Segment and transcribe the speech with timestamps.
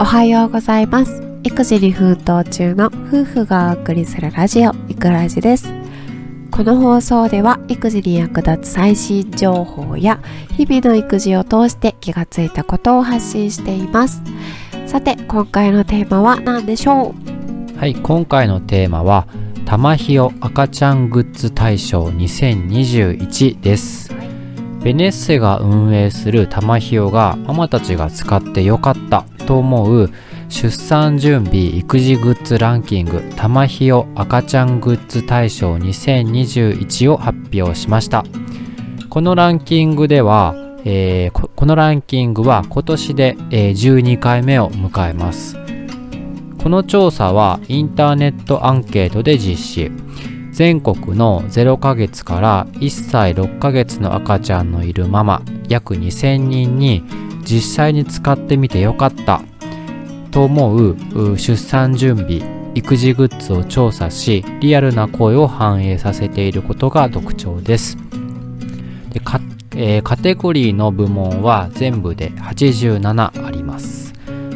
[0.00, 1.22] おはようございます。
[1.44, 5.72] 育児に奮闘中の夫婦がお送りするラジオいくラジです。
[6.50, 10.20] この放送では育児に役立つ最新情報や
[10.56, 14.20] 日々の育児を通して気がついたことを発信しています。
[14.86, 17.14] さて今回のテーマは何でしょ
[17.76, 17.78] う？
[17.78, 19.28] はい今回のテーマは
[19.64, 24.12] 玉ひよ赤ちゃんグッズ大賞2021です。
[24.82, 30.10] ベネッセが運営する玉ひよがママたちが使ってよかったと思う
[30.48, 38.24] 出産準備育児グッズランキング玉ひよ赤ちゃんグッズ大賞2021を発表しました。
[39.08, 45.56] このランキングでは、えー、このランキングは今年で、えー、12回目を迎えます。
[46.62, 49.92] この調査はインターネットアンケートで実施。
[50.50, 57.02] 全国の0ヶ月から1歳6ヶ月の赤ちゃんのいるママ約2000人に
[57.44, 59.42] 実際に使ってみてよかった。
[60.30, 62.42] と思う出産準備
[62.74, 67.96] 育児グッズを調査しリアルな声を反映させていることが特徴です。
[69.10, 69.40] でカ,、
[69.76, 74.12] えー、カテゴリーの部門は全部で87あります。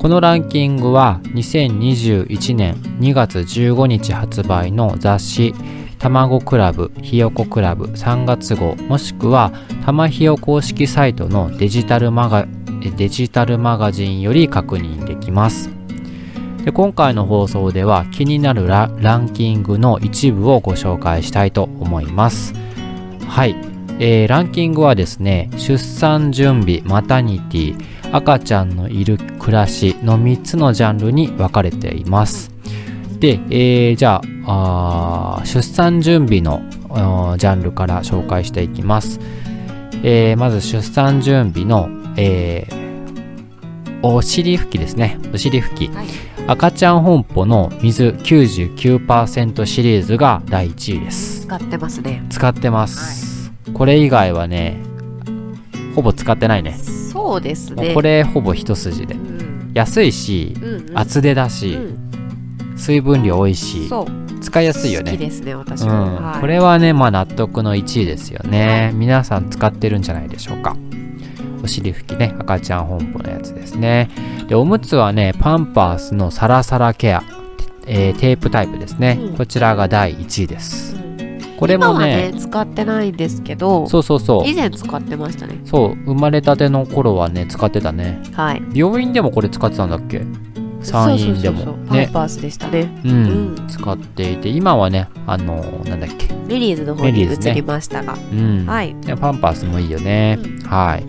[0.00, 5.54] このランキングは2021年2月15日発売の雑誌
[5.98, 9.52] 卵クラブ、ひよこクラブ3月号もしくは
[9.84, 12.48] たまひよ公式サイトのデジタルマガ
[12.80, 15.70] デジタルマガジンより確認できます。
[16.64, 22.54] で今回の放送では気になるランキングの一部をご紹介したいと思います。
[23.26, 23.56] はい、
[23.98, 27.76] えー、ランキングはですね、出産準備、マタニティ、
[28.12, 32.50] 赤ちゃんのいる暮らしの3つのジャンルに分かれています。
[33.20, 36.62] で、えー、じゃあ出産準備の
[37.38, 39.20] ジャンルから紹介していきます。
[40.02, 41.88] えー、まず出産準備の、
[42.20, 45.18] えー、お尻拭きですね。
[45.32, 45.88] お尻拭き。
[45.88, 46.06] はい、
[46.46, 51.46] 赤ちゃん本舗の水99%シリーズが第1位です。
[51.46, 52.24] 使ってますね。
[52.30, 53.50] 使ってます。
[53.66, 54.76] はい、これ以外はね、
[55.94, 56.74] ほぼ使ってないね。
[56.74, 57.94] そうですね。
[57.94, 59.14] これほぼ一筋で。
[59.14, 62.10] うん、安いし、うんうん、厚手だし、うん
[62.80, 63.88] 水分量多いし
[64.40, 70.74] 使いやすいよね好きですね私も、うんはい、これはねまあ納得の1位ですよね皆さん使ってるんじゃないでしょうか
[71.62, 74.10] お尻拭きね赤ちゃん本舗のやつですね。
[74.48, 77.22] でおむつはねパンパースのサラサラケア、
[77.86, 80.96] えー、テープタイプですね、うん、こちらが第1位です、
[81.56, 84.48] これもね、ね、使ってないんですけどそうそうそう。
[84.48, 85.60] 以前使ってましたね。
[85.64, 88.22] そう生まれたての頃はね使ってたね。
[88.32, 88.62] はい。
[88.74, 90.22] 病院でもこれ使ってたんだっけ？
[90.82, 91.76] 山陰でも。
[91.92, 92.08] ね。
[92.10, 96.34] パースでしたね、うん、うん、使っていて今はねあのなんだっけ？
[96.46, 101.04] メリーズの方に移りましたが、ね、うん、はいパンパースもいいよね、うん、はい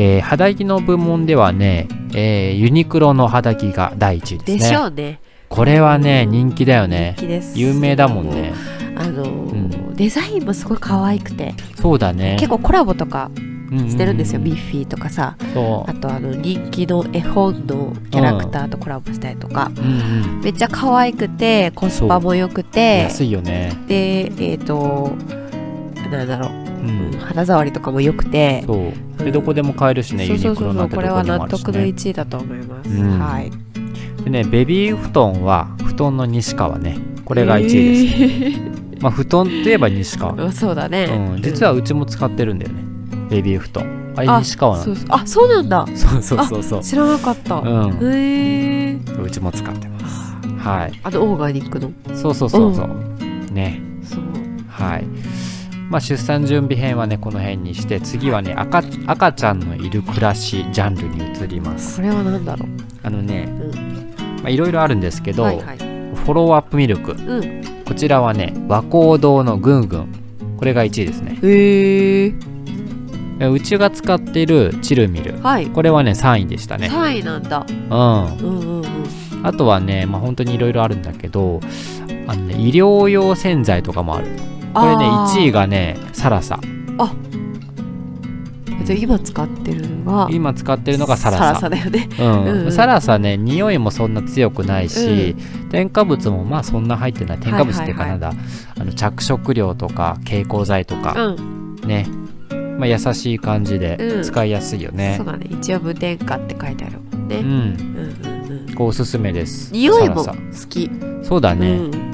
[0.00, 4.58] えー、肌着の部門ではね、えー、ユニクロの肌着が第一位ですね。
[4.58, 5.20] でしょうね。
[5.48, 7.16] これはね、人気だよね。
[7.56, 8.52] 有名だもんね。
[8.94, 11.52] あのー、デザインもすごい可愛くて。
[11.74, 12.36] そうだね。
[12.38, 13.32] 結構コラボとか
[13.88, 15.36] してるんですよ、ビッフィーとかさ。
[15.40, 22.98] あとあの人気の絵本のキャラクターとコラボしたりとか、うんうん、めっちゃ可愛くてコスパも良くて。
[22.98, 23.72] 安いよね。
[23.88, 25.10] でえっ、ー、と
[26.12, 28.62] なんだろう、うん、肌触りとかも良くて。
[28.66, 29.08] そう。
[29.24, 33.50] でどこでも買えるしね、そうそうそうそうこれは納得の1位だと思います、うん、はい。
[34.24, 36.98] でねベビー布団は布団の西川ね。
[37.24, 40.50] これが1位です、えー、まあ布団といえば西川。
[40.52, 42.82] そうだね、うん、実はうちも使ってるんだよね、
[43.28, 43.98] ベビー布団。
[44.16, 45.86] あれ西川なんあそうなんだ。
[45.94, 46.82] そうそうそうそう。
[46.82, 47.56] 知らなかった。
[47.56, 47.98] うん。
[48.02, 50.36] へえうちも使ってます。
[50.58, 51.00] はい。
[51.02, 51.90] あとオーガニックの。
[52.14, 53.80] そうそうそうそう、ね。
[54.02, 54.20] そう。
[54.68, 55.04] はい
[55.88, 61.96] まあ出産準備編はねこの辺にして次はね赤赤ちゃんのいる暮らしジャンルに移ります。
[61.96, 62.68] これは何だろう？
[63.02, 63.48] あのね、
[64.46, 70.08] いろいろあるんですけど、はいはい、フォローアップミルク、うん、こちらはね和光堂のぐんぐん。
[70.58, 71.38] これが1位ですね。
[71.42, 76.88] へえうちが使っているチルミル、はい、これはね3位でしたね。
[76.88, 78.84] 3位なんだ、うん、うんうんうん。
[79.44, 81.60] あとはね、まあ、本当にいろいろあるんだけど
[82.26, 84.26] あの、ね、医療用洗剤とかもある
[84.80, 86.60] これね1位がねサラサ。
[86.98, 87.14] あ。
[88.90, 91.44] 今使ってるのが今使ってるのがサラサ。
[91.44, 97.38] サラサだよね、うん、うん、サラサね匂いもそんな強くないし、うん、添加物もまあそんな入ってない。
[97.38, 102.06] 添加物っていうかなんだ、はいはいはい、あの着色料とか蛍光剤とか、うん、ね。
[102.78, 105.48] まあ、優しい感じで使いやすいよね、うん、そうだね。
[105.50, 107.56] 一応無添加って書いてあるもんね、うん、うんう
[108.54, 108.74] んうん。
[108.74, 109.72] こうおすすめです。
[109.72, 110.32] 匂いも好
[110.68, 110.88] き。
[111.24, 112.07] そうだね、うん、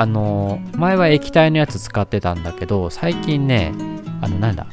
[0.00, 3.72] あの前は液体のやつ使ってたんだけど最近ね
[4.20, 4.64] あのなんだ？
[4.64, 4.72] なん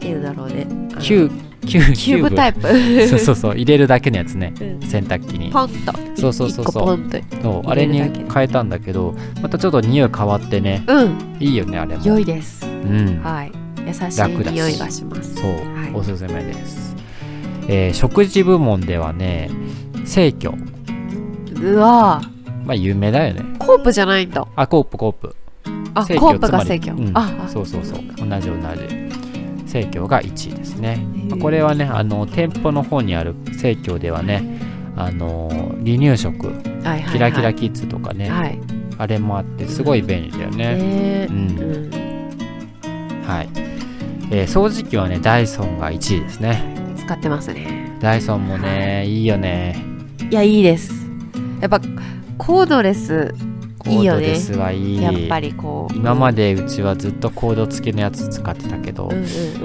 [0.00, 0.66] ていうんだろうね。
[1.00, 1.30] キュ
[1.66, 2.62] キューキューブタイプ。
[3.08, 4.88] そうそうそう入れるだけのやつねうん。
[4.88, 5.50] 洗濯機に。
[5.50, 5.92] ポンと。
[6.16, 6.98] そうそうそうそう。
[7.66, 11.36] あれに変えたんだけどまたちょっと匂い変わってねうん。
[11.40, 12.02] いいよねあれも。
[12.02, 12.66] 良いです。
[12.66, 13.20] うん。
[13.22, 13.52] はい。
[13.86, 15.34] 優しい匂いがします。
[15.34, 15.58] そう、は
[15.88, 15.90] い。
[15.92, 16.96] おすすめです、
[17.68, 19.50] えー食事部門ではね
[20.06, 20.54] 生協。
[21.60, 22.22] うわ
[22.70, 23.42] まあ有名だよね。
[23.58, 24.46] コープじゃないんだ。
[24.54, 25.34] あコープコープ。
[25.92, 27.10] あコープが生協うん。
[27.14, 27.44] あ。
[27.44, 27.98] あそうそうそう。
[28.16, 29.10] 同じ同じ。
[29.66, 34.42] 生協が1位ですね、まあこれはねあの店舗の方にある生協ではね
[34.96, 35.48] あの
[35.84, 36.46] 離乳食。
[36.46, 37.12] はいはいはい。
[37.12, 38.60] キラキラキッズとかね、はい。
[38.98, 41.36] あれもあってすごい便利だよね、ねうん。
[41.36, 43.24] うん。
[43.26, 43.48] はい、
[44.30, 46.94] えー掃除機はねダイソンが1位ですね。
[46.96, 47.96] 使ってますね。
[48.00, 49.84] ダイソンもねいいよね。
[50.30, 51.00] いやいいです。
[51.60, 51.80] やっぱ
[52.40, 53.34] コードレス
[53.78, 55.02] コードレスはいい。
[55.02, 55.94] やっぱりこう。
[55.94, 59.16] 今までうちはずっとコード付きのやつ使ってたけど、うんう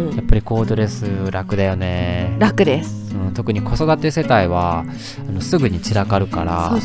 [0.03, 0.15] んうん。
[0.15, 3.15] やっぱりコードレス楽だよね、楽です。
[3.15, 4.83] うん、特に子育て世帯は
[5.27, 6.77] あのすぐに散らかるから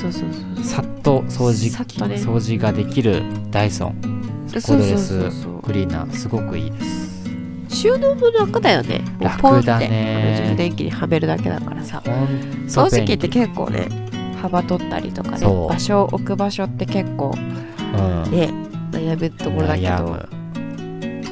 [0.63, 2.15] さっと掃除機、ね。
[2.15, 3.95] 掃除ができるダイソン。
[4.53, 5.19] コードレス
[5.63, 7.29] クリーナーすごくいいです。
[7.69, 9.03] 収納も楽だよね。
[9.19, 10.55] 楽だね。
[10.57, 12.01] 電器にはめるだけだからさ。
[12.69, 14.10] 掃除機って結構ね
[14.41, 18.31] 幅取ったりとかね場所置く場所って結構うん。
[18.31, 18.51] ね
[18.91, 20.27] 悩むところだけど。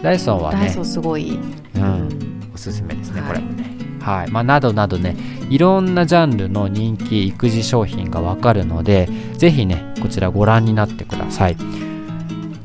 [0.03, 1.39] ダイソンはねダイソンすごい、う、
[1.75, 2.51] うんん。
[2.55, 3.31] おすすめですね、はい。
[3.31, 3.65] これもね。
[4.01, 4.31] はい。
[4.31, 5.17] まあなどなどね
[5.51, 9.09] いろんなジャンルの人気育児商品がわかるので
[9.39, 11.57] ぜひねこちらご覧になってください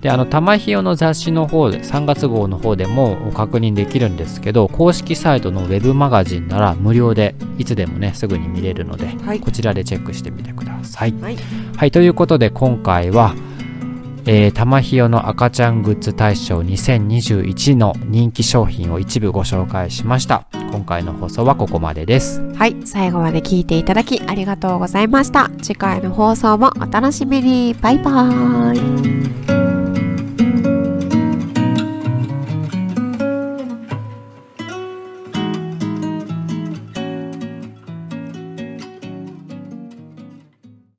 [0.03, 9.39] であの玉ひよの雑誌の方で3月号の方でも確認できるんですけど公式サイトのウェブマガジンなら無料でいつでもねすぐに見れるので、はい。
[9.39, 11.13] こちらでチェックしてみてください。
[11.21, 11.37] はい。
[11.77, 13.33] はい、ということで今回は、
[14.25, 20.45] えー、玉ひよの赤ちゃんグッズ大賞2021の人気商品を一部ご紹介しました。
[20.73, 22.41] 今回の放送はここまでです。
[22.55, 22.75] はい。
[22.83, 25.49] 最後まで聞いていただきありがとうございました。
[25.61, 27.73] 次回の放送もお楽しみに。
[27.75, 29.42] バイバーイ